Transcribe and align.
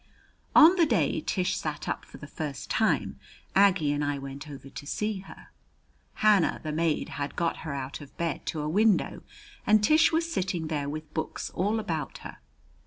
On 0.55 0.77
the 0.77 0.85
day 0.87 1.21
Tish 1.23 1.55
sat 1.55 1.87
up 1.87 2.05
for 2.05 2.17
the 2.17 2.25
first 2.25 2.71
time, 2.71 3.19
Aggie 3.55 3.91
and 3.93 4.03
I 4.03 4.17
went 4.17 4.49
over 4.49 4.67
to 4.67 4.85
see 4.87 5.19
her. 5.19 5.49
Hannah, 6.25 6.59
the 6.63 6.71
maid, 6.71 7.09
had 7.09 7.35
got 7.35 7.57
her 7.57 7.73
out 7.75 8.01
of 8.01 8.17
bed 8.17 8.47
to 8.47 8.61
a 8.61 8.67
window, 8.67 9.21
and 9.67 9.83
Tish 9.83 10.11
was 10.11 10.33
sitting 10.33 10.69
there 10.69 10.89
with 10.89 11.13
books 11.13 11.51
all 11.51 11.79
about 11.79 12.17
her. 12.25 12.37